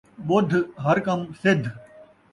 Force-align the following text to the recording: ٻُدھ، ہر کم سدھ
ٻُدھ، 0.27 0.55
ہر 0.83 0.97
کم 1.05 1.19
سدھ 1.41 1.67